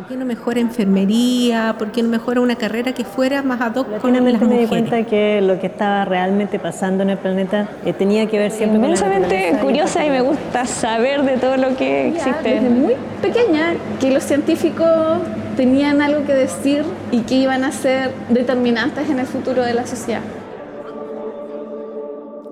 [0.00, 1.74] ¿Por qué no mejora enfermería?
[1.78, 4.48] ¿Por qué no mejora una carrera que fuera más ad hoc con las mujeres?
[4.48, 8.38] me di cuenta que lo que estaba realmente pasando en el planeta eh, tenía que
[8.38, 12.48] ver siempre Inmensamente curiosa y me gusta saber de todo lo que existe.
[12.48, 15.18] Desde muy pequeña que los científicos
[15.58, 19.86] tenían algo que decir y que iban a ser determinantes en el futuro de la
[19.86, 20.22] sociedad.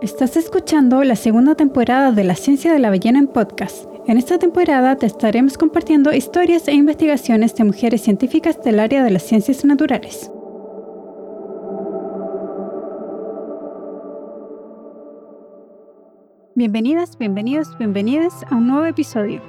[0.02, 3.87] Estás escuchando la segunda temporada de La Ciencia de la Ballena en podcast.
[4.08, 9.10] En esta temporada te estaremos compartiendo historias e investigaciones de mujeres científicas del área de
[9.10, 10.32] las ciencias naturales.
[16.54, 19.42] Bienvenidas, bienvenidos, bienvenidas a un nuevo episodio.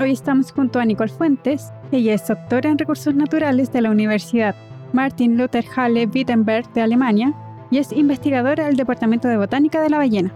[0.00, 1.70] Hoy estamos junto a Nicole Fuentes.
[1.90, 4.54] Ella es doctora en recursos naturales de la Universidad
[4.94, 7.34] Martin Luther Halle Wittenberg de Alemania
[7.70, 10.32] y es investigadora del Departamento de Botánica de la Ballena.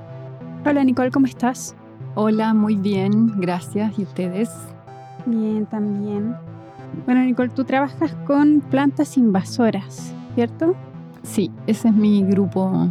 [0.66, 1.75] Hola Nicole, ¿cómo estás?
[2.19, 3.98] Hola, muy bien, gracias.
[3.98, 4.48] ¿Y ustedes?
[5.27, 6.34] Bien, también.
[7.05, 10.75] Bueno, Nicole, tú trabajas con plantas invasoras, ¿cierto?
[11.23, 12.89] Sí, ese es mi grupo,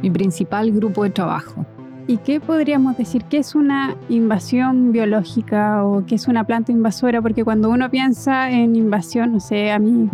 [0.00, 1.66] mi principal grupo de trabajo.
[2.06, 3.24] ¿Y qué podríamos decir?
[3.24, 7.20] ¿Qué es una invasión biológica o qué es una planta invasora?
[7.20, 10.08] Porque cuando uno piensa en invasión, no sé, a mí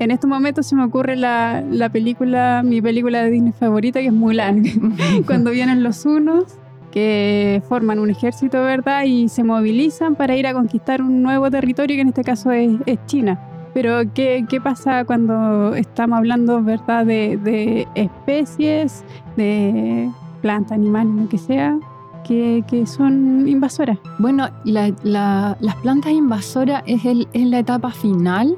[0.00, 4.12] en estos momentos se me ocurre la, película, mi película de Disney favorita, que es
[4.12, 4.64] Mulan,
[5.26, 6.58] cuando vienen los unos
[6.94, 9.02] que forman un ejército, ¿verdad?
[9.02, 12.78] Y se movilizan para ir a conquistar un nuevo territorio, que en este caso es,
[13.06, 13.40] China.
[13.74, 19.02] Pero, ¿qué, pasa cuando estamos hablando, ¿verdad?, de, especies,
[19.36, 20.08] de
[20.40, 21.76] plantas, animales, lo que sea,
[22.22, 23.98] que, son invasoras.
[24.20, 28.56] Bueno, las plantas invasoras es, el, es la etapa final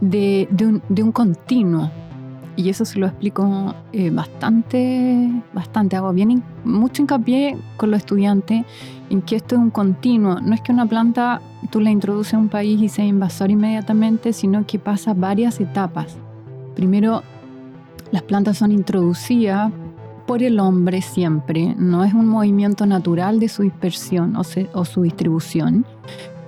[0.00, 0.46] de,
[1.02, 1.90] un, continuo.
[2.56, 5.96] Y eso se lo explico eh, bastante, bastante.
[5.96, 8.64] Hago bien mucho hincapié con los estudiantes
[9.10, 10.40] en que esto es un continuo.
[10.40, 14.32] No es que una planta tú la introduces a un país y sea invasor inmediatamente,
[14.32, 16.16] sino que pasa varias etapas.
[16.74, 17.22] Primero,
[18.10, 19.70] las plantas son introducidas
[20.26, 25.86] por el hombre siempre, no es un movimiento natural de su dispersión o, su distribución.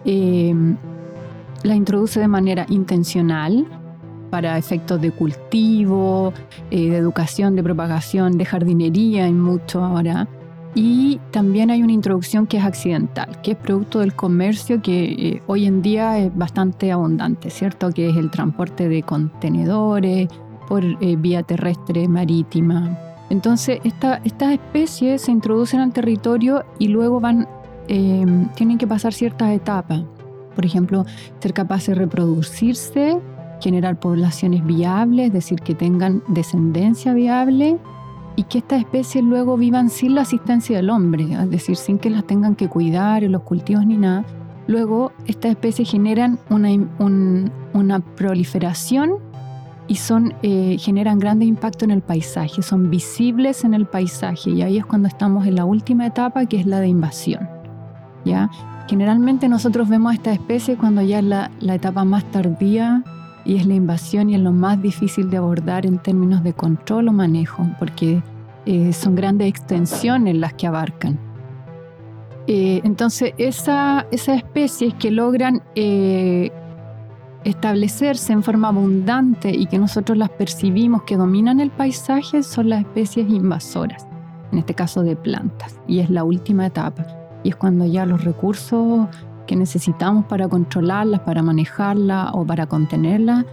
[0.04, 0.54] Eh,
[1.62, 3.66] la introduce de manera intencional
[4.31, 6.33] para efectos de cultivo,
[6.71, 10.28] eh, de educación, de propagación, de jardinería, hay mucho ahora.
[10.75, 15.43] Y también hay una introducción que es accidental, que es producto del comercio que eh,
[15.47, 17.91] hoy en día es bastante abundante, ¿cierto?
[17.91, 20.28] Que es el transporte de contenedores
[20.69, 22.97] por eh, vía terrestre, marítima.
[23.31, 27.47] Entonces, estas especies se introducen al territorio y luego van,
[27.87, 30.03] tienen que pasar ciertas etapas
[30.59, 31.06] por ejemplo,
[31.39, 33.21] ser capaz de reproducirse,
[33.60, 37.78] generar poblaciones viables, es decir, que tengan descendencia viable
[38.36, 42.10] y que estas especies luego vivan sin la asistencia del hombre, es decir, sin que
[42.10, 44.24] las tengan que cuidar en los cultivos ni nada.
[44.66, 46.68] Luego, estas especies generan una,
[47.72, 49.18] una proliferación
[49.88, 54.62] y son, eh, generan grande impacto en el paisaje, son visibles en el paisaje y
[54.62, 57.48] ahí es cuando estamos en la última etapa que es la de invasión.
[58.24, 58.50] ¿ya?
[58.86, 63.02] Generalmente nosotros vemos esta especie cuando ya es la, etapa más tardía
[63.48, 67.09] y es la invasión y es lo más difícil de abordar en términos de control
[67.09, 68.22] o manejo, porque
[68.66, 71.19] eh, son grandes extensiones las que abarcan.
[72.47, 76.53] Eh, entonces, esas esa especies que logran eh,
[77.44, 82.82] establecerse en forma abundante y que nosotros las percibimos que dominan el paisaje son las
[82.82, 84.06] especies invasoras,
[84.53, 87.06] en este caso de plantas, y es la última etapa
[87.44, 89.09] y es cuando ya los recursos
[89.48, 93.44] que necesitamos para controlarlas, para manejarla o para contenerla,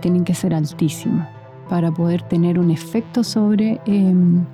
[0.00, 1.26] tienen que ser altísimos
[1.70, 4.44] para poder tener un efecto sobre, em,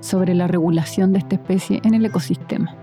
[0.00, 2.74] sobre la regulación de esta especie en el ecosistema.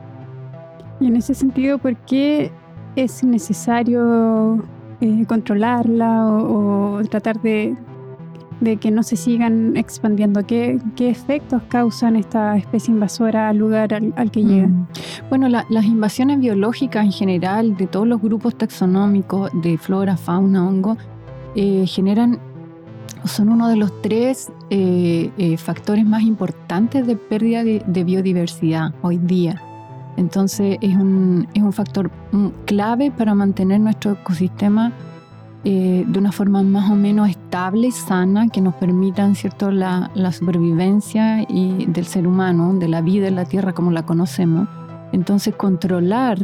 [0.99, 2.51] Y en ese sentido, ¿por qué
[2.95, 4.63] es necesario
[4.99, 7.75] eh, controlarla o tratar de,
[8.61, 10.45] de que no se sigan expandiendo?
[10.45, 14.67] ¿Qué, qué efectos causan esta especie invasora al lugar al, que llega?
[14.67, 14.87] Mm.
[15.29, 20.97] Bueno, las invasiones biológicas en general de todos los grupos taxonómicos de flora, fauna, hongo,
[21.55, 22.39] eh, generan,
[23.25, 28.93] son uno de los tres eh, eh, factores más importantes de pérdida de, de biodiversidad
[29.01, 29.61] hoy día.
[30.17, 34.93] Entonces es un, es un factor mm, clave para mantener nuestro ecosistema
[35.63, 39.71] eh, de una forma más o menos estable y sana que nos permitan ¿cierto?
[39.71, 44.03] La, la, supervivencia y del ser humano, de la vida en la Tierra como la
[44.03, 44.67] conocemos.
[45.11, 46.39] Entonces controlar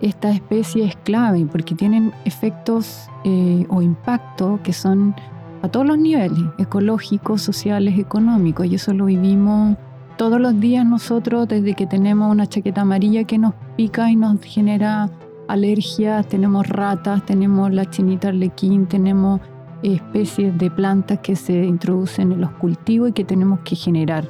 [0.00, 5.14] esta especie es clave porque tienen efectos eh, o impactos que son
[5.62, 9.76] a todos los niveles, ecológicos, sociales, económicos, y eso lo vivimos
[10.16, 14.40] todos los días nosotros desde que tenemos una chaqueta amarilla que nos pica y nos
[14.42, 15.10] genera
[15.52, 19.40] alergias, tenemos ratas, tenemos la chinita arlequín, tenemos
[19.82, 24.26] especies de plantas que se introducen en los cultivos y que tenemos que generar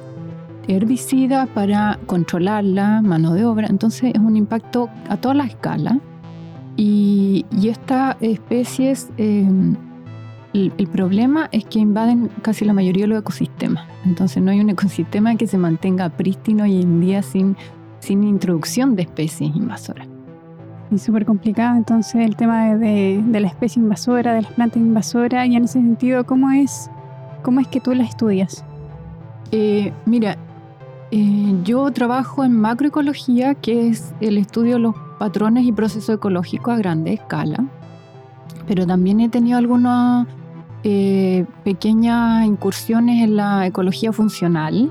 [0.67, 3.67] herbicidas para controlarla, mano de obra.
[3.67, 5.99] Entonces es un impacto a toda la escala.
[6.77, 9.47] Y, estas especies, eh,
[10.53, 13.85] el, el, problema es que invaden casi la mayoría de los ecosistemas.
[14.05, 17.55] Entonces no hay un ecosistema que se mantenga prístino hoy en día sin,
[17.99, 20.10] sin introducción de especies invasoras.
[20.91, 25.47] Y súper complicado entonces el tema de, de, la especie invasora, de las plantas invasoras,
[25.47, 26.91] y en ese sentido, ¿cómo es,
[27.43, 28.65] cómo es que tú las estudias?
[29.51, 30.37] Eh, mira,
[31.11, 36.73] eh, yo trabajo en macroecología, que es el estudio de los patrones y procesos ecológicos
[36.73, 37.65] a grande escala,
[38.65, 40.25] pero también he tenido algunas
[40.83, 44.89] eh, pequeñas incursiones en la ecología funcional,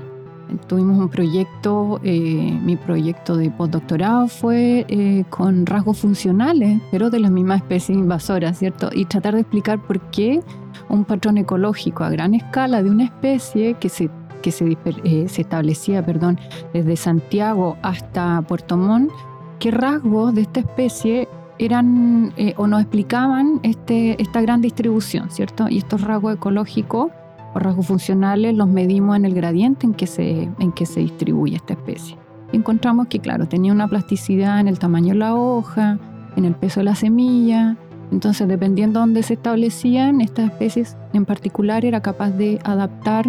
[0.67, 7.19] tuvimos un proyecto, eh, mi proyecto de postdoctorado fue eh, con rasgos funcionales, pero de
[7.19, 8.89] la misma especie invasora, ¿cierto?
[8.93, 10.41] Y tratar de explicar por qué
[10.89, 14.09] un patrón ecológico a gran escala de una especie que se,
[14.41, 16.39] que se, eh, se establecía perdón,
[16.73, 19.11] desde Santiago hasta Puerto Montt,
[19.59, 21.27] qué rasgos de esta especie
[21.59, 25.67] eran o nos explicaban este, esta gran distribución, ¿cierto?
[25.69, 27.11] Y estos rasgos ecológicos
[27.53, 31.55] los rasgos funcionales los medimos en el gradiente en que se, en que se distribuye
[31.55, 32.17] esta especie.
[32.53, 35.99] encontramos que, claro, tenía una plasticidad en el tamaño de la hoja,
[36.35, 37.77] en el peso de la semilla.
[38.11, 43.25] Entonces, dependiendo de dónde se establecían, estas especies en particular era capaz de adaptar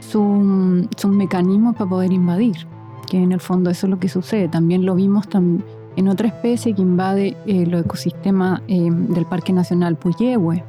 [0.00, 2.56] sus su mecanismos para poder invadir,
[3.08, 4.48] que en el fondo eso es lo que sucede.
[4.48, 5.26] También lo vimos
[5.96, 10.64] en otra especie que invade eh, los ecosistemas eh, del Parque Nacional Puyehue,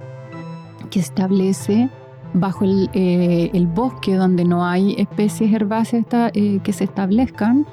[0.89, 1.89] que establece
[2.33, 7.65] bajo eh, el, bosque donde no hay especies herbáceas eh, que se establezcan,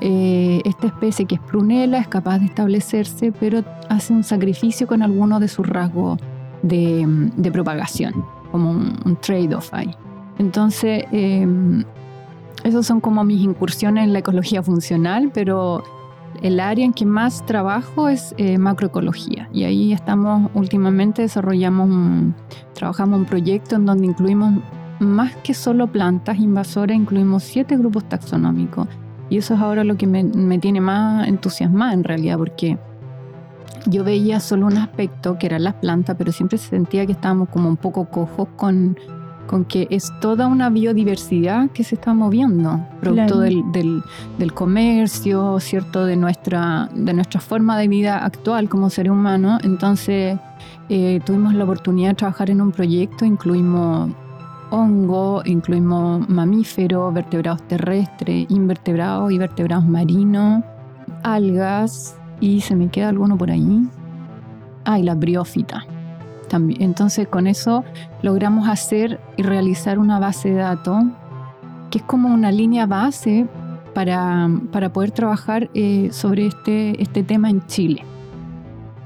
[0.00, 5.02] eh, esta especie que es prunela es capaz de establecerse, pero hace un sacrificio con
[5.02, 6.18] alguno de sus rasgos
[6.62, 9.94] de, propagación, como un, trade-off ahí.
[10.38, 11.84] Entonces, em,
[12.64, 15.82] esos son como mis incursiones en la ecología funcional, pero
[16.42, 19.48] el área en que más trabajo es eh, macroecología.
[19.52, 22.34] Y ahí estamos últimamente desarrollamos un,
[22.74, 24.62] trabajamos un proyecto en donde incluimos
[24.98, 28.88] más que solo plantas invasoras, incluimos siete grupos taxonómicos.
[29.28, 32.78] Y eso es ahora lo que me, tiene más entusiasmada en realidad porque
[33.86, 37.68] yo veía solo un aspecto que eran las plantas, pero siempre sentía que estábamos como
[37.68, 38.96] un poco cojos con
[39.46, 43.62] con que es toda una biodiversidad que se está moviendo, producto del,
[44.38, 46.04] del, comercio, ¿cierto?
[46.04, 49.58] De nuestra, de nuestra forma de vida actual como ser humano.
[49.62, 50.38] Entonces,
[50.88, 54.10] eh, tuvimos la oportunidad de trabajar en un proyecto, incluimos
[54.70, 60.62] hongo, incluimos mamíferos, vertebrados terrestres, invertebrados y vertebrados marinos,
[61.22, 63.88] algas, y se me queda alguno por ahí.
[64.84, 65.84] Ah, y la briófita.
[66.50, 67.84] Entonces con eso
[68.22, 71.04] logramos hacer y realizar una base de datos
[71.90, 73.46] que es como una línea base
[73.94, 78.04] para, para poder trabajar eh, sobre este, este tema en Chile.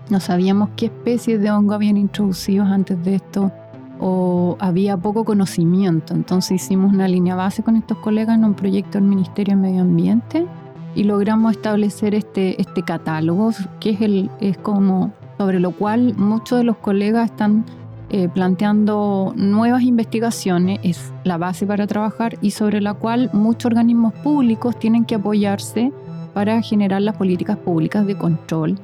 [0.09, 3.53] No sabíamos qué especies de hongo habían introducido antes de esto
[4.01, 6.15] o había poco conocimiento.
[6.15, 9.83] Entonces hicimos una línea base con estos colegas en un proyecto del Ministerio de Medio
[9.83, 10.47] Ambiente
[10.95, 16.59] y logramos establecer este, este catálogo, que es, el, es como sobre lo cual muchos
[16.59, 17.65] de los colegas están
[18.11, 24.13] eh, planteando nuevas investigaciones, es la base para trabajar y sobre la cual muchos organismos
[24.13, 25.95] públicos tienen que apoyarse
[26.35, 28.79] para generar las políticas públicas de control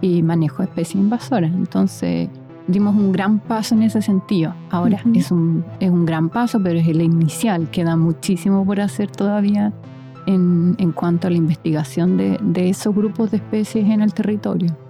[0.00, 1.52] y manejo de especies invasoras.
[1.52, 2.30] Entonces,
[2.68, 4.54] dimos un gran paso en ese sentido.
[4.70, 7.68] Ahora es, un, es un gran paso, pero es el inicial.
[7.68, 9.74] Queda muchísimo por hacer todavía
[10.26, 14.87] en, en cuanto a la investigación de, de esos grupos de especies en el territorio.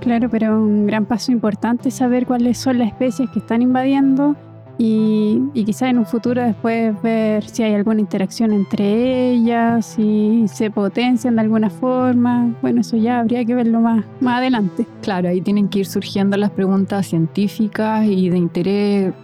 [0.00, 4.36] Claro, pero un gran paso importante es saber cuáles son las especies que están invadiendo
[4.78, 10.44] y, y quizás en un futuro después ver si hay alguna interacción entre ellas, si
[10.46, 12.54] se potencian de alguna forma.
[12.62, 14.86] Bueno, eso ya habría que verlo más, más adelante.
[15.02, 19.14] Claro, ahí tienen que ir surgiendo las preguntas científicas y de interés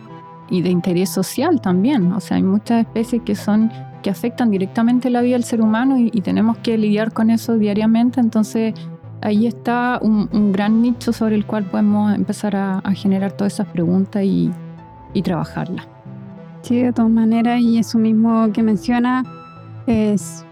[0.50, 2.12] y de interés social también.
[2.12, 3.70] O sea, hay muchas especies que son
[4.02, 7.56] que afectan directamente la vida del ser humano y, y tenemos que lidiar con eso
[7.56, 8.20] diariamente.
[8.20, 8.74] Entonces
[9.24, 14.22] ahí está un, gran nicho sobre el cual podemos empezar a, generar todas esas preguntas
[14.22, 14.52] y,
[15.14, 15.88] y trabajarlas.
[16.62, 19.24] Sí, de todas maneras, y eso mismo que menciona
[19.86, 20.44] es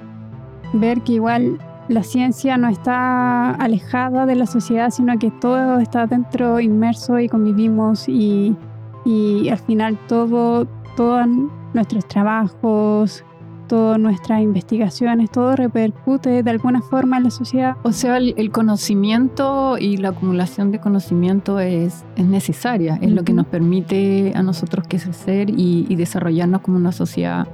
[0.73, 6.07] ver que igual la ciencia no está alejada de la sociedad, sino que todo está
[6.07, 8.57] dentro, inmerso y convivimos y,
[9.05, 11.27] y al final todo, todos
[11.75, 13.25] nuestros trabajos,
[13.73, 17.77] conocimiento, nuestras investigaciones, todo repercute de alguna forma en la sociedad.
[17.83, 23.25] O sea, el, el conocimiento y la acumulación de conocimiento es, es necesaria, es lo
[23.25, 27.47] que nos permite a nosotros crecer y, y desarrollarnos como una sociedad.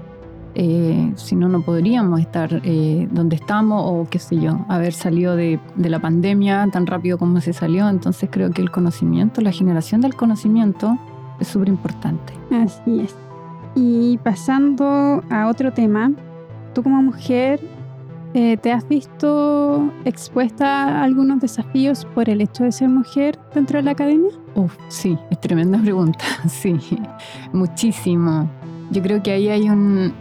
[0.54, 5.36] Eh, si no, no podríamos estar eh, donde estamos o qué sé yo, haber salido
[5.36, 7.88] de, de la pandemia tan rápido como se salió.
[7.88, 10.98] Entonces creo que el conocimiento, la generación del conocimiento
[11.38, 12.32] es súper importante.
[12.50, 13.14] Así es.
[13.80, 16.10] Y pasando a otro tema,
[16.74, 17.60] tú como mujer,
[18.34, 23.78] eh, ¿te has visto expuesta a algunos desafíos por el hecho de ser mujer dentro
[23.78, 24.32] de la academia?
[24.56, 26.24] Uf, sí, es tremenda pregunta.
[26.48, 26.76] Sí,
[27.52, 28.50] muchísimo.
[28.90, 30.12] Yo creo que ahí hay un,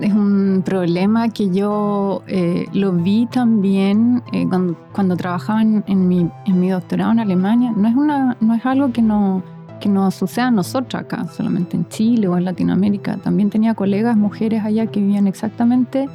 [0.00, 4.46] es un problema que yo eh, lo vi también eh,
[4.92, 7.70] cuando, trabajaba en, en mi, en mi doctorado en Alemania.
[7.76, 9.42] No es, una, no es algo que, no,
[9.84, 13.18] que nos suceda a nosotros acá, solamente en Chile o en Latinoamérica.
[13.18, 16.08] También tenía colegas mujeres allá que vivían exactamente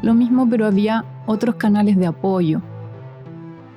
[0.00, 2.62] lo mismo, pero había otros canales de apoyo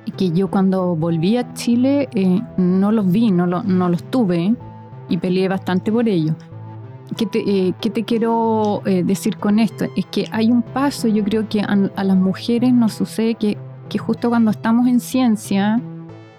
[0.06, 4.02] y que yo cuando volví a Chile eh, no los vi, no, lo- no los
[4.04, 4.54] tuve
[5.10, 6.34] y peleé bastante por ello.
[7.18, 9.84] ¿Qué te, eh, qué te quiero eh, decir con esto?
[9.94, 13.58] Es que hay un paso, yo creo que a, a las mujeres nos sucede que,
[13.90, 15.82] que justo cuando estamos en ciencia,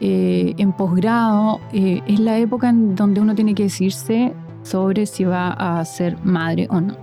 [0.01, 4.33] eh, en posgrado, eh, es la época en donde uno tiene que decirse
[4.63, 6.95] sobre si va a ser madre o no.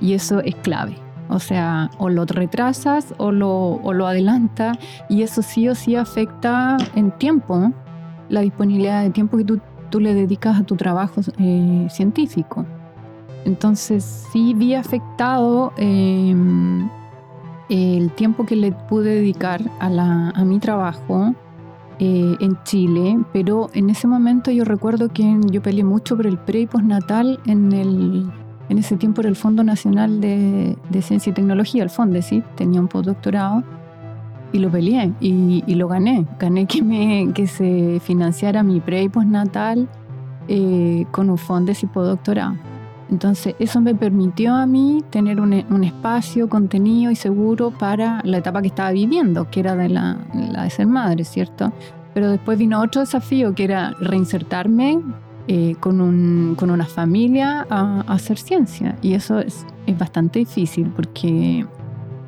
[0.00, 0.96] Y eso es clave.
[1.28, 5.96] O sea, o lo retrasas o lo, o lo adelantas y eso sí o sí
[5.96, 7.72] afecta en tiempo
[8.28, 12.64] la disponibilidad de tiempo que tú, tú le dedicas a tu trabajo eh, científico.
[13.44, 16.34] Entonces sí vi afectado eh,
[17.68, 21.34] el tiempo que le pude dedicar a, la, a mi trabajo
[21.98, 26.38] eh, en Chile, pero en ese momento yo recuerdo que yo peleé mucho por el
[26.38, 28.26] pre y postnatal en el
[28.68, 32.88] en ese tiempo era el Fondo Nacional de, Ciencia y Tecnología, el FONDESIT, tenía un
[32.88, 33.62] postdoctorado
[34.52, 36.26] y lo peleé y, lo gané.
[36.38, 39.88] Gané que, me, se financiara mi pre y postnatal
[40.48, 42.56] eh, con un FONDESIT postdoctorado.
[43.10, 45.52] Entonces eso me permitió a mí tener un,
[45.84, 50.70] espacio, contenido y seguro para la etapa que estaba viviendo, que era de la, de
[50.70, 51.72] ser madre, ¿cierto?
[52.14, 55.00] Pero después vino otro desafío, que era reinsertarme
[55.48, 58.96] eh, con, un, con, una familia a, hacer ciencia.
[59.02, 61.64] Y eso es, es, bastante difícil porque,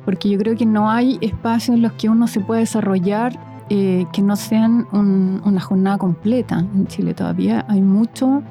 [0.05, 3.37] porque yo creo que no hay espacios en los que uno se pueda desarrollar
[3.71, 6.59] eh, que no sean un, una jornada completa.
[6.59, 8.41] En Chile todavía hay mucho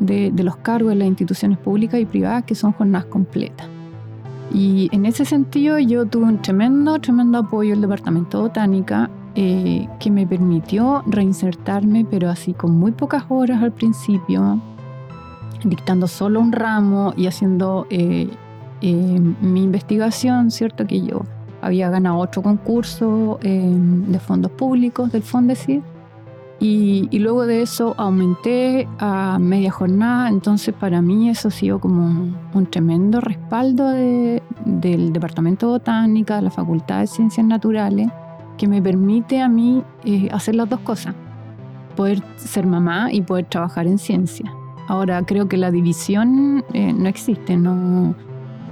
[0.00, 3.68] de, los cargos de las instituciones públicas y privadas que son jornadas completas.
[4.52, 9.86] Y en ese sentido yo tuve un tremendo, tremendo apoyo del Departamento de Botánica eh,
[10.00, 14.60] que me permitió reinsertarme, pero así con muy pocas horas al principio,
[15.62, 18.28] dictando solo un ramo y haciendo eh,
[18.80, 20.84] eh, mi investigación, ¿cierto?
[20.84, 21.22] Que yo
[21.62, 25.82] había ganado otro concurso de fondos públicos del Fondesit
[26.62, 32.02] y, luego de eso aumenté a media jornada, entonces para mí eso ha sido como
[32.02, 38.10] un, un tremendo respaldo de, del Departamento de Botánica, de la Facultad de Ciencias Naturales,
[38.58, 41.14] que me permite a mí eh, hacer las dos cosas,
[41.96, 44.52] poder ser mamá y poder trabajar en ciencia.
[44.86, 48.14] Ahora creo que la división eh, no existe, no,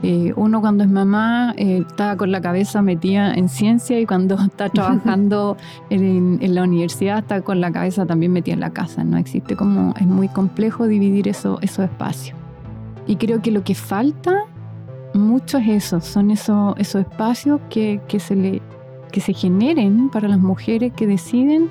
[0.03, 4.37] eh, uno cuando es mamá eh, está con la cabeza metida en ciencia y cuando
[4.41, 5.57] está trabajando
[5.91, 9.05] en, en, la universidad está con la cabeza también metida en la casa.
[9.05, 12.37] No existe como, es muy complejo dividir eso, esos espacios.
[13.07, 14.45] Y creo que lo que falta
[15.15, 18.63] mucho es eso, son eso, esos espacios que, que, se le,
[19.11, 21.69] que se generen para las mujeres que deciden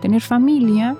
[0.00, 0.96] tener familia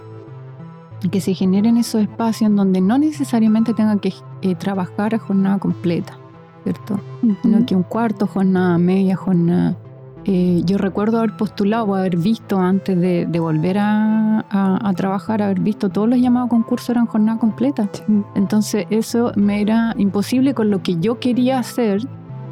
[1.03, 5.19] y que se generen esos espacios en donde no necesariamente tengan que eh, trabajar a
[5.19, 6.19] jornada completa.
[6.67, 6.95] ¿Cierto?
[7.23, 7.37] Uh -huh.
[7.43, 9.77] Sino que un cuarto jornada, media jornada.
[10.25, 14.93] Eh, yo recuerdo haber postulado o haber visto antes de, de volver a, a, a,
[14.95, 17.89] trabajar, haber visto todos los llamados concursos eran jornada completa.
[17.93, 18.03] Sí.
[18.35, 22.01] Entonces eso me era imposible con lo que yo quería hacer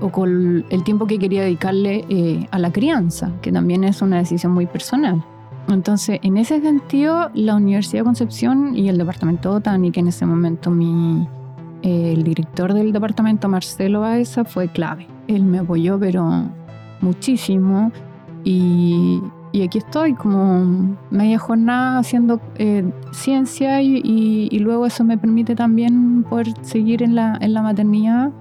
[0.01, 4.19] o con el tiempo que quería dedicarle eh, a la crianza, que también es una
[4.19, 5.25] decisión muy personal.
[5.69, 10.27] Entonces, en ese sentido, la Universidad de Concepción y el Departamento de Botánica, en ese
[10.27, 11.27] momento mi,
[11.85, 15.07] el director del departamento, Marcelo Baeza, fue clave.
[15.29, 16.47] Él me apoyó, pero
[17.03, 17.93] muchísimo.
[18.43, 19.21] Y,
[19.53, 25.19] y aquí estoy como media jornada haciendo eh, ciencia y, y, y, luego eso me
[25.19, 28.33] permite también poder seguir en la, en la maternidad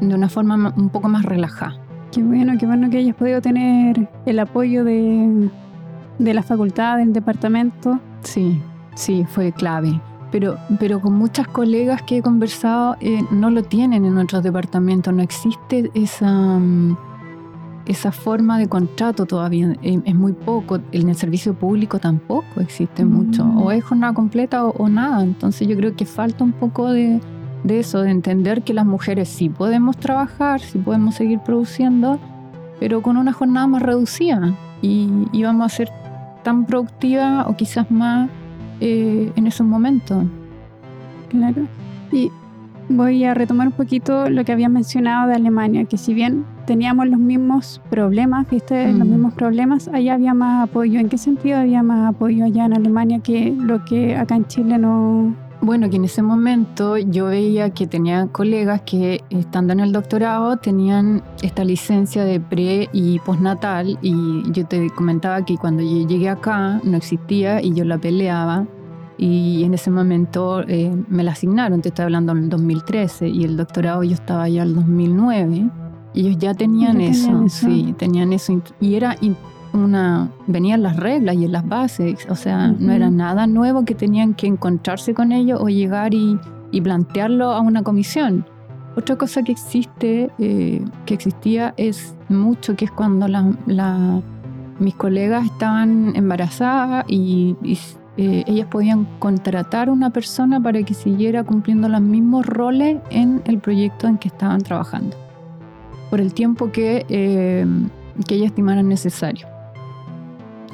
[0.00, 1.76] de una forma un poco más relajada.
[2.12, 5.50] Qué bueno, qué bueno que hayas podido tener el apoyo de,
[6.18, 7.98] de la facultad, del departamento.
[8.20, 8.60] Sí,
[8.94, 10.00] sí, fue clave.
[10.32, 15.12] Pero, pero con muchas colegas que he conversado eh, no lo tienen en otros departamentos,
[15.14, 16.96] no existe esa, mm,
[17.84, 23.04] esa forma de contrato todavía, eh, es muy poco, en el servicio público tampoco existe
[23.04, 26.90] mucho, o es jornada completa o, o nada, entonces yo creo que falta un poco
[26.90, 27.20] de,
[27.64, 32.18] de eso, de entender que las mujeres sí podemos trabajar, sí podemos seguir produciendo,
[32.80, 35.90] pero con una jornada más reducida y, y vamos a ser
[36.42, 38.30] tan productivas o quizás más
[38.80, 40.24] eh, en esos momentos.
[41.28, 41.62] Claro.
[42.10, 42.30] Y
[42.88, 47.06] voy a retomar un poquito lo que había mencionado de Alemania, que si bien teníamos
[47.08, 49.10] los mismos problemas, viste, los Mm.
[49.10, 51.00] mismos problemas, allá había más apoyo.
[51.00, 54.78] ¿En qué sentido había más apoyo allá en Alemania que lo que acá en Chile
[54.78, 55.34] no...
[55.64, 60.56] Bueno, que en ese momento yo veía que tenía colegas que estando en el doctorado
[60.56, 66.28] tenían esta licencia de pre y postnatal y yo te comentaba que cuando yo llegué
[66.28, 68.66] acá no existía y yo la peleaba
[69.16, 73.44] y en ese momento eh, me la asignaron, te estoy hablando en el 2013 y
[73.44, 75.70] el doctorado yo estaba ya en el 2009
[76.14, 77.66] y ellos ya tenían, Ya eso, tenían eso.
[77.68, 79.16] sí, tenían eso y era
[79.74, 82.90] una, venían las reglas y en las bases, o sea, no Ujú.
[82.90, 86.38] era nada nuevo que tenían que encontrarse con ellos o llegar y,
[86.70, 88.44] y plantearlo a una comisión.
[88.96, 94.20] Otra cosa que existe, eh, que existía es mucho, que es cuando la- la-
[94.78, 97.78] mis colegas estaban embarazadas y, y,
[98.18, 103.40] eh, ellas podían contratar a una persona para que siguiera cumpliendo los mismos roles en
[103.46, 105.16] el proyecto en que estaban trabajando,
[106.10, 107.66] por el tiempo que, eh,
[108.26, 109.46] que ellas estimaran necesario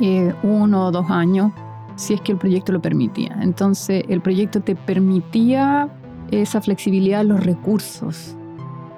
[0.00, 1.52] eh, uno o dos años,
[1.97, 3.37] si es que el proyecto lo permitía.
[3.43, 5.88] Entonces, el proyecto te permitía
[6.31, 8.37] esa flexibilidad de los recursos,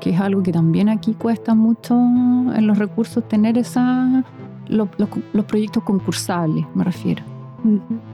[0.01, 4.25] que es algo que también aquí cuesta mucho en los recursos tener esa,
[4.69, 7.23] lo- los, los proyectos concursables, me refiero.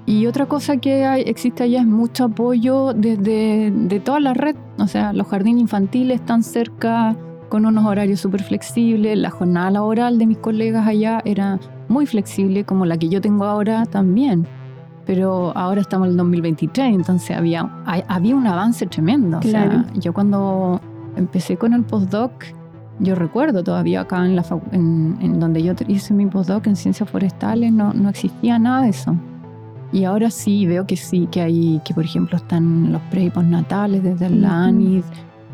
[0.07, 4.57] Y otra cosa que hay- existe allá es mucho apoyo desde de toda la red.
[4.79, 7.15] O sea, los jardines infantiles están cerca
[7.49, 9.17] con unos horarios súper flexibles.
[9.17, 13.45] La jornada laboral de mis colegas allá era muy flexible, como la que yo tengo
[13.45, 14.47] ahora también.
[15.05, 19.39] Pero ahora estamos en el 2023, entonces había, hay- había un avance tremendo.
[19.39, 19.85] O sea, Claro.
[19.95, 20.81] yo cuando
[21.17, 22.33] empecé con el postdoc,
[22.99, 27.09] yo recuerdo todavía acá en, la, en, en donde yo hice mi postdoc en ciencias
[27.09, 29.15] forestales, no, no existía nada de eso.
[29.93, 33.31] Y ahora sí, veo que sí, que hay, que por ejemplo están los pre y
[33.31, 35.05] postnatales desde la ANID,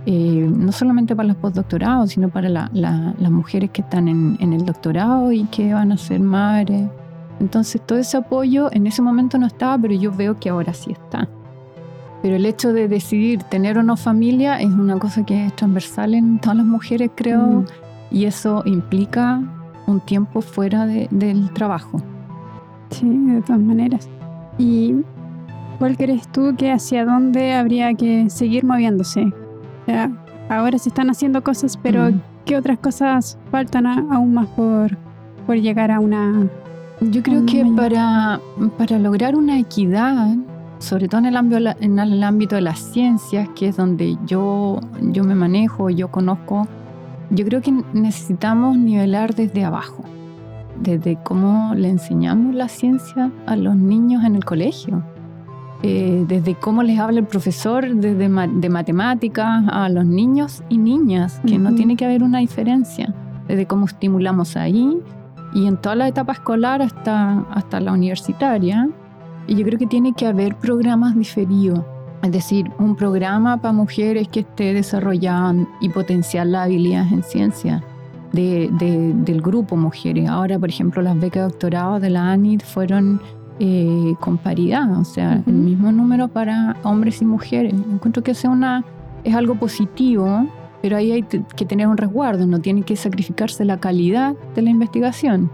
[0.06, 4.36] eh, no solamente para los postdoctorados, sino para la- la- las mujeres que están en,
[4.40, 6.88] en el doctorado y que van a ser madres.
[7.40, 10.92] Entonces todo ese apoyo en ese momento no estaba, pero yo veo que ahora sí
[10.92, 11.28] está.
[12.22, 16.14] Pero el hecho de decidir tener o no familia es una cosa que es transversal
[16.14, 17.64] en todas las mujeres, creo, Mm.
[18.12, 19.40] y eso implica
[19.88, 22.00] un tiempo fuera de- del trabajo.
[22.90, 24.08] Sí, de todas maneras.
[24.58, 24.94] ¿Y
[25.78, 29.32] cuál crees tú que hacia dónde habría que seguir moviéndose?
[30.48, 32.20] Ahora se están haciendo cosas, pero Mm.
[32.44, 34.96] ¿qué otras cosas faltan a- aún más por,
[35.46, 36.46] por llegar a una...
[37.00, 37.76] Yo creo que mayor.
[37.76, 38.40] para,
[38.78, 40.36] para lograr una equidad,
[40.78, 44.78] sobre todo en el, ámbito, en el ámbito de las ciencias, que es donde yo,
[45.00, 46.68] yo me manejo, yo conozco,
[47.30, 50.04] yo creo que necesitamos nivelar desde abajo,
[50.80, 55.02] desde cómo le enseñamos la ciencia a los niños en el colegio,
[55.82, 60.78] eh, desde cómo les habla el profesor desde ma- de matemáticas a los niños y
[60.78, 61.76] niñas, que no Ujú.
[61.76, 63.12] tiene que haber una diferencia,
[63.48, 64.98] desde cómo estimulamos ahí
[65.54, 68.88] y en toda la etapa escolar hasta, hasta la universitaria.
[69.46, 71.80] Y yo creo que tiene que haber programas diferidos.
[72.22, 77.82] Es decir, un programa para mujeres que esté desarrollando y potenciar las habilidades en ciencia
[78.32, 80.28] de, de- del grupo mujeres.
[80.30, 83.20] Ahora, por ejemplo, las becas de doctorado de la ANID fueron
[83.58, 85.50] eh, con paridad, o sea, Ujú.
[85.50, 87.74] el mismo número para hombres y mujeres.
[87.74, 88.84] Encuentro que es una,
[89.24, 90.46] es algo positivo,
[90.80, 94.70] pero ahí hay que tener un resguardo, no tiene que sacrificarse la calidad de la
[94.70, 95.50] investigación.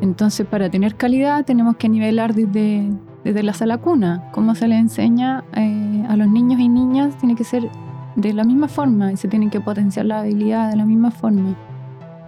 [0.00, 2.88] Entonces, para tener calidad tenemos que nivelar desde,
[3.24, 4.30] desde la sala cuna.
[4.32, 7.68] Cómo se le enseña eh, a los niños y niñas tiene que ser
[8.16, 11.54] de la misma forma y se tienen que potenciar la habilidad de la misma forma.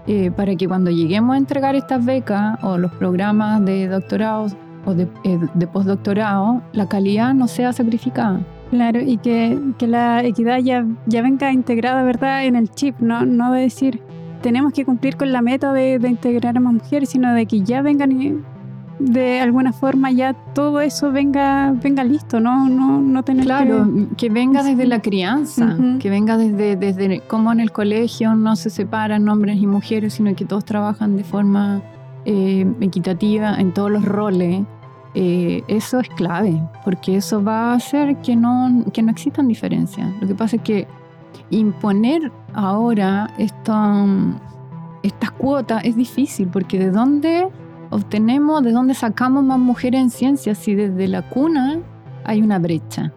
[0.06, 4.48] Eh, para que cuando lleguemos a entregar estas becas o los programas de doctorado
[4.84, 8.40] o de, eh, de postdoctorado, la calidad no sea sacrificada.
[8.70, 13.26] Claro, y que, que la equidad ya, ya venga integrada, ¿verdad?, en el chip, no,
[13.26, 14.00] no de decir
[14.42, 17.62] tenemos que cumplir con la meta de, de integrar a más mujeres, sino de que
[17.62, 18.34] ya vengan y
[18.98, 24.16] de alguna forma ya todo eso venga, venga listo, no, no, no tener Claro, que...
[24.16, 28.70] que venga desde la crianza, que venga desde, desde cómo en el colegio no se
[28.70, 31.82] separan hombres y mujeres, sino que todos trabajan de forma
[32.24, 34.64] eh, equitativa en todos los roles.
[35.14, 40.08] eh, eso es clave, porque eso va a hacer que no, que no existan diferencias.
[40.20, 40.88] Lo que pasa es que
[41.50, 44.06] imponer ahora esta,
[45.02, 47.48] estas cuotas es difícil, porque ¿de dónde
[47.90, 51.80] obtenemos, de dónde sacamos más mujeres en ciencias si desde la cuna
[52.24, 53.12] hay una brecha?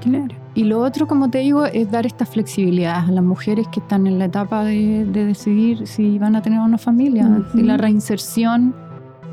[0.00, 0.43] Claro.
[0.54, 4.06] Y lo otro, como te digo, es dar esta flexibilidad a las mujeres que están
[4.06, 7.28] en la etapa de, de decidir si van a tener una familia.
[7.54, 8.74] La reinserción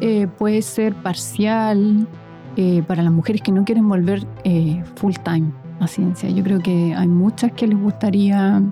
[0.03, 2.07] eh, puede ser parcial
[2.57, 6.27] eh, para las mujeres que no quieren volver eh, full time a ciencia.
[6.31, 8.63] Yo creo que hay muchas que les gustaría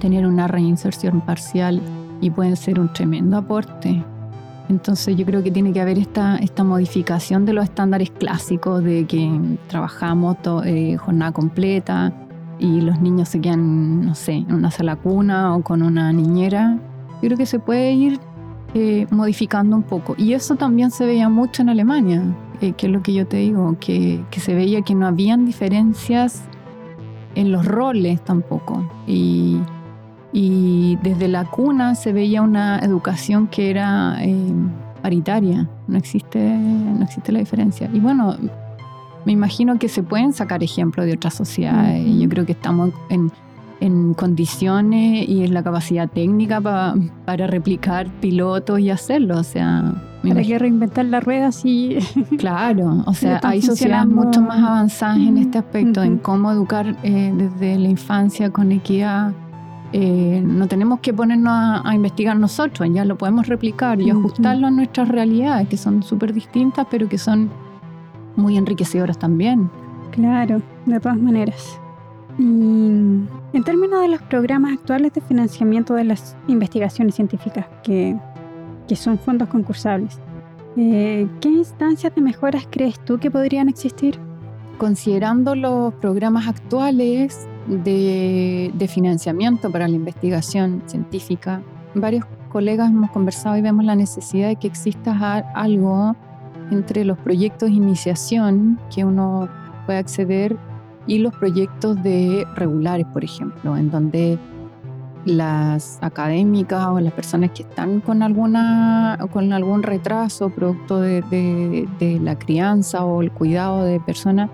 [0.00, 1.82] tener una reinserción parcial
[2.22, 4.02] y pueden ser un tremendo aporte.
[4.70, 9.04] Entonces yo creo que tiene que haber esta, esta modificación de los estándares clásicos de
[9.04, 9.28] que
[9.66, 12.12] trabajamos eh, jornada completa
[12.60, 16.78] y los niños se quedan, no sé, en una sala cuna o con una niñera.
[17.14, 18.20] Yo creo que se puede ir
[18.74, 20.14] eh, modificando un poco.
[20.16, 22.22] Y eso también se veía mucho en Alemania,
[22.60, 25.46] eh, que es lo que yo te digo, que, que se veía que no habían
[25.46, 26.44] diferencias
[27.34, 28.88] en los roles tampoco.
[30.32, 34.52] Y desde la cuna se veía una educación que era eh,
[35.02, 37.90] paritaria, no existe, no existe la diferencia.
[37.92, 38.36] Y bueno,
[39.24, 42.04] me imagino que se pueden sacar ejemplos de otras sociedades.
[42.18, 43.30] Yo creo que estamos en,
[43.80, 49.38] en condiciones y en la capacidad técnica pa- para replicar pilotos y hacerlo.
[49.38, 51.98] O sea, me Para que reinventar la rueda si
[52.38, 57.32] Claro, o sea, hay sociedades mucho más avanzadas en este aspecto, en cómo educar eh,
[57.34, 59.32] desde la infancia con equidad.
[59.92, 64.68] Eh, no tenemos que ponernos a, a investigar nosotros, ya lo podemos replicar y ajustarlo
[64.68, 67.50] a nuestras realidades, que son súper distintas, pero que son
[68.36, 69.70] muy enriquecedoras también.
[70.12, 71.80] Claro, de todas maneras.
[72.38, 78.16] Y en términos de los programas actuales de financiamiento de las investigaciones científicas, que,
[78.88, 80.20] que son fondos concursables,
[80.76, 84.18] eh, ¿qué instancias de mejoras crees tú que podrían existir?
[84.78, 91.62] Considerando los programas actuales de, financiamiento para la investigación científica,
[91.94, 95.12] varios colegas hemos conversado y vemos la necesidad de que exista
[95.54, 96.16] algo
[96.70, 99.48] entre los proyectos de iniciación que uno
[99.86, 100.56] puede acceder
[101.06, 104.38] y los proyectos de regulares, por ejemplo, en donde
[105.24, 111.86] las académicas o las personas que están con alguna con algún retraso producto de, de-
[111.98, 114.50] de la crianza o el cuidado de personas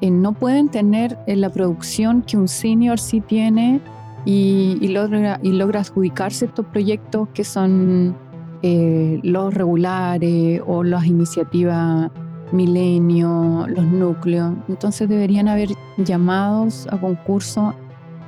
[0.00, 3.80] eh, no pueden tener eh, la producción que un senior sí tiene
[4.24, 8.14] y, y logra, y logra adjudicarse estos proyectos que son
[8.62, 12.10] eh, los regulares o las iniciativas
[12.52, 14.54] milenio, los núcleos.
[14.68, 17.74] Entonces deberían haber llamados a concurso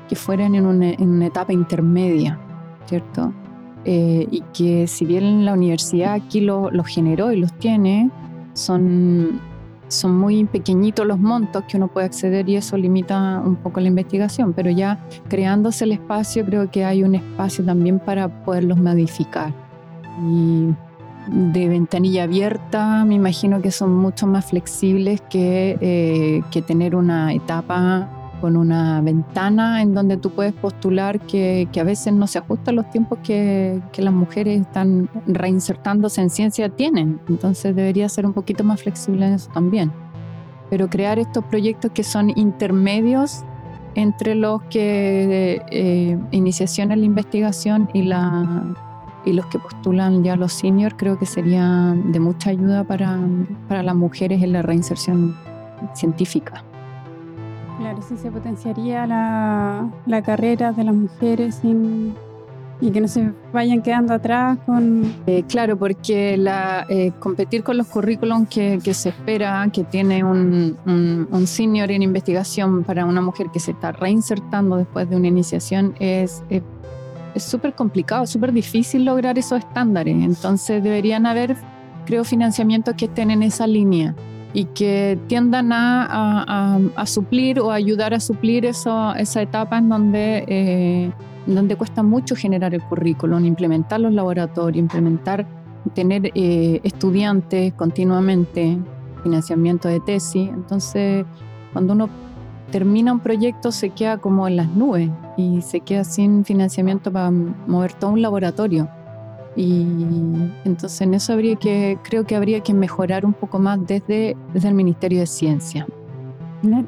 [0.09, 2.38] que fueran en una, en una etapa intermedia,
[2.87, 3.33] ¿cierto?
[3.85, 8.11] Eh, y que si bien la universidad aquí lo- los generó y los tiene,
[8.52, 9.40] son,
[9.90, 13.88] son muy pequeñitos los montos que uno puede acceder y eso limita un poco la
[13.88, 14.98] investigación, pero ya
[15.29, 19.53] creándose el espacio creo que hay un espacio también para poderlos modificar.
[20.22, 20.68] Y
[21.29, 27.33] de ventanilla abierta me imagino que son mucho más flexibles que, eh, que tener una
[27.35, 28.09] etapa
[28.40, 32.74] con una ventana en donde tú puedes postular que, a veces no se ajusta a
[32.74, 37.20] los tiempos que, las mujeres están reinsertándose en ciencia tienen.
[37.29, 39.92] Entonces debería ser un poquito más flexible en eso también.
[40.70, 43.44] Pero crear estos proyectos que son intermedios
[43.94, 48.74] entre los que eh, iniciación en la investigación y, la,
[49.24, 53.94] y los que postulan ya los seniors creo que sería de mucha ayuda para las
[53.96, 55.37] mujeres en la reinserción
[55.94, 56.64] científica.
[57.80, 63.80] Claro, sí se potenciaría la, la carrera de las mujeres y que no se vayan
[63.80, 65.14] quedando atrás con...
[65.26, 70.22] Eh, claro, porque la, eh, competir con los currículums que, que se espera, que tiene
[70.22, 75.28] un, un- senior en investigación para una mujer que se está reinsertando después de una
[75.28, 76.62] iniciación, es es-
[77.34, 80.16] es súper complicado, súper difícil lograr esos estándares.
[80.16, 81.56] Entonces deberían haber,
[82.04, 84.14] creo, financiamientos que estén en esa línea
[84.52, 90.44] y que tiendan a, suplir o ayudar a suplir esa etapa en donde...
[90.46, 91.12] eh,
[91.46, 95.46] donde cuesta mucho generar el currículum, implementar los laboratorios, implementar,
[95.94, 98.78] tener eh, estudiantes continuamente,
[99.22, 100.48] financiamiento de tesis.
[100.48, 101.24] Entonces,
[101.72, 102.08] cuando uno
[102.70, 107.30] termina un proyecto se queda como en las nubes y se queda sin financiamiento para
[107.30, 108.88] mover todo un laboratorio.
[109.56, 109.82] Y
[110.64, 114.68] entonces en eso habría que, creo que habría que mejorar un poco más desde, desde
[114.68, 115.86] el Ministerio de Ciencia.
[116.62, 116.86] Claro.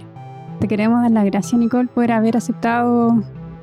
[0.60, 3.20] Te queremos dar las gracias, Nicole, por haber aceptado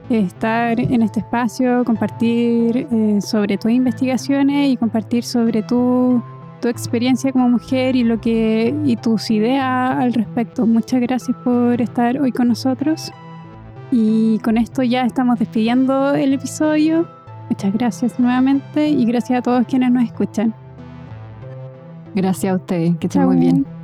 [0.09, 6.21] eh, estar en este espacio, compartir eh, sobre tus investigaciones y compartir sobre tu
[6.59, 10.65] tu experiencia como mujer y lo que y tus ideas al respecto.
[10.65, 13.11] Muchas gracias por estar hoy con nosotros.
[13.91, 17.07] Y con esto ya estamos despidiendo el episodio.
[17.49, 20.53] Muchas gracias nuevamente y gracias a todos quienes nos escuchan.
[22.13, 23.78] Gracias a ustedes, que estén muy bien.